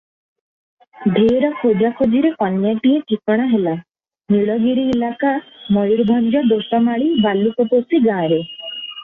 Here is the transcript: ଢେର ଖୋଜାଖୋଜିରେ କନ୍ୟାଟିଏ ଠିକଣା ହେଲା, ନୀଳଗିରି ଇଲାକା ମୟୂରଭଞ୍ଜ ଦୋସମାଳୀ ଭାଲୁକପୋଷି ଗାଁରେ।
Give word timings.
ଢେର 1.17 1.49
ଖୋଜାଖୋଜିରେ 1.59 2.31
କନ୍ୟାଟିଏ 2.39 3.01
ଠିକଣା 3.11 3.45
ହେଲା, 3.51 3.75
ନୀଳଗିରି 4.37 4.87
ଇଲାକା 4.95 5.35
ମୟୂରଭଞ୍ଜ 5.77 6.43
ଦୋସମାଳୀ 6.55 7.13
ଭାଲୁକପୋଷି 7.29 8.03
ଗାଁରେ। 8.11 8.43